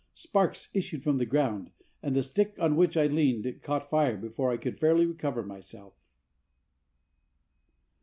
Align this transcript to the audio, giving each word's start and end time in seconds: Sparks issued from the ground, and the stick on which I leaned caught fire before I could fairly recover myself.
Sparks 0.15 0.71
issued 0.73 1.03
from 1.03 1.19
the 1.19 1.27
ground, 1.27 1.69
and 2.01 2.15
the 2.15 2.23
stick 2.23 2.57
on 2.57 2.75
which 2.75 2.97
I 2.97 3.05
leaned 3.05 3.61
caught 3.61 3.87
fire 3.87 4.17
before 4.17 4.51
I 4.51 4.57
could 4.57 4.79
fairly 4.79 5.05
recover 5.05 5.43
myself. 5.43 5.93